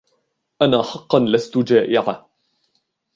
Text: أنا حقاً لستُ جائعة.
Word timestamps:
أنا 0.61 0.83
حقاً 0.83 1.19
لستُ 1.19 1.57
جائعة. 1.57 2.29